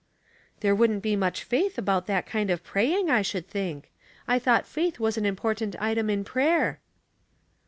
[0.61, 3.91] "There wouldn't be much faith about that kind of praying I should think.
[4.27, 6.79] I thought faith was an important item in prayer?